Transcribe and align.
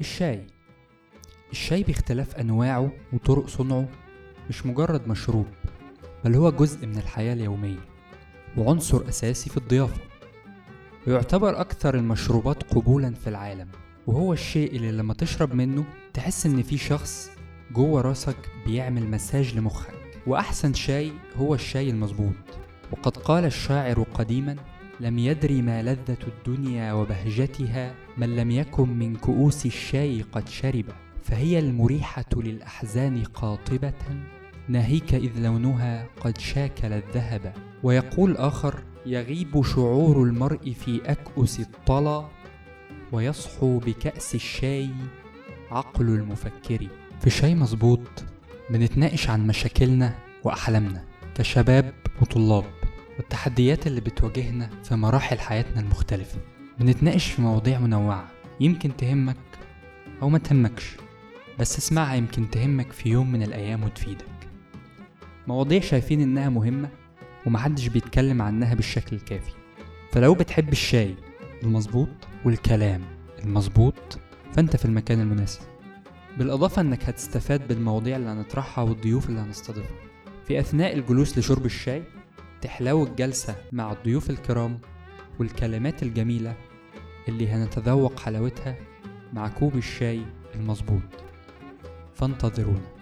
الشاي. 0.00 0.46
الشاي 1.52 1.82
باختلاف 1.82 2.36
أنواعه 2.36 2.92
وطرق 3.12 3.46
صنعه 3.46 3.88
مش 4.48 4.66
مجرد 4.66 5.08
مشروب 5.08 5.46
بل 6.24 6.34
هو 6.34 6.50
جزء 6.50 6.86
من 6.86 6.96
الحياة 6.98 7.32
اليومية 7.32 7.78
وعنصر 8.56 9.08
أساسي 9.08 9.50
في 9.50 9.56
الضيافة. 9.56 10.00
ويعتبر 11.06 11.60
أكثر 11.60 11.94
المشروبات 11.94 12.62
قبولا 12.74 13.14
في 13.14 13.26
العالم 13.26 13.68
وهو 14.06 14.32
الشيء 14.32 14.76
اللي 14.76 14.92
لما 14.92 15.14
تشرب 15.14 15.54
منه 15.54 15.84
تحس 16.14 16.46
إن 16.46 16.62
في 16.62 16.78
شخص 16.78 17.30
جوه 17.72 18.00
راسك 18.00 18.36
بيعمل 18.66 19.10
مساج 19.10 19.56
لمخك. 19.56 19.94
وأحسن 20.26 20.74
شاي 20.74 21.12
هو 21.36 21.54
الشاي 21.54 21.90
المظبوط 21.90 22.34
وقد 22.92 23.16
قال 23.16 23.44
الشاعر 23.44 24.02
قديما 24.02 24.56
لم 25.00 25.18
يدري 25.18 25.62
ما 25.62 25.82
لذة 25.82 26.18
الدنيا 26.26 26.92
وبهجتها 26.92 27.94
من 28.16 28.36
لم 28.36 28.50
يكن 28.50 28.88
من 28.88 29.16
كؤوس 29.16 29.66
الشاي 29.66 30.22
قد 30.32 30.48
شرب 30.48 30.84
فهي 31.24 31.58
المريحة 31.58 32.24
للأحزان 32.36 33.22
قاطبة 33.24 33.92
ناهيك 34.68 35.14
إذ 35.14 35.40
لونها 35.40 36.06
قد 36.20 36.38
شاكل 36.38 36.92
الذهب. 36.92 37.54
ويقول 37.82 38.36
آخر 38.36 38.84
يغيب 39.06 39.62
شعور 39.64 40.22
المرء 40.22 40.72
في 40.72 41.00
أكؤس 41.06 41.60
الطلا 41.60 42.28
ويصحو 43.12 43.78
بكأس 43.78 44.34
الشاي 44.34 44.90
عقل 45.70 46.08
المفكر. 46.08 46.88
في 47.20 47.30
شاي 47.30 47.54
مظبوط 47.54 48.24
بنتناقش 48.70 49.30
عن 49.30 49.46
مشاكلنا 49.46 50.14
وأحلامنا. 50.44 51.04
كشباب 51.34 51.94
وطلاب. 52.22 52.79
والتحديات 53.20 53.86
اللي 53.86 54.00
بتواجهنا 54.00 54.70
في 54.84 54.94
مراحل 54.94 55.38
حياتنا 55.38 55.80
المختلفة. 55.80 56.38
بنتناقش 56.78 57.30
في 57.30 57.42
مواضيع 57.42 57.78
منوعة 57.78 58.30
يمكن 58.60 58.96
تهمك 58.96 59.36
أو 60.22 60.28
ما 60.28 60.38
تهمكش 60.38 60.96
بس 61.58 61.78
اسمعها 61.78 62.14
يمكن 62.14 62.50
تهمك 62.50 62.92
في 62.92 63.08
يوم 63.08 63.32
من 63.32 63.42
الأيام 63.42 63.84
وتفيدك. 63.84 64.48
مواضيع 65.46 65.80
شايفين 65.80 66.20
إنها 66.20 66.48
مهمة 66.48 66.88
ومحدش 67.46 67.86
بيتكلم 67.86 68.42
عنها 68.42 68.74
بالشكل 68.74 69.16
الكافي. 69.16 69.52
فلو 70.12 70.34
بتحب 70.34 70.72
الشاي 70.72 71.14
المظبوط 71.62 72.08
والكلام 72.44 73.02
المظبوط 73.44 74.18
فأنت 74.52 74.76
في 74.76 74.84
المكان 74.84 75.20
المناسب. 75.20 75.60
بالإضافة 76.38 76.82
إنك 76.82 77.04
هتستفاد 77.04 77.68
بالمواضيع 77.68 78.16
اللي 78.16 78.28
هنطرحها 78.28 78.84
والضيوف 78.84 79.28
اللي 79.28 79.40
هنستضيفها. 79.40 79.96
في 80.46 80.60
أثناء 80.60 80.94
الجلوس 80.98 81.38
لشرب 81.38 81.66
الشاي 81.66 82.02
تحلو 82.62 83.04
الجلسة 83.04 83.56
مع 83.72 83.92
الضيوف 83.92 84.30
الكرام 84.30 84.78
والكلمات 85.38 86.02
الجميلة 86.02 86.56
اللي 87.28 87.48
هنتذوق 87.48 88.20
حلاوتها 88.20 88.76
مع 89.32 89.48
كوب 89.48 89.76
الشاي 89.76 90.22
المظبوط. 90.54 91.02
فانتظرونا. 92.14 92.99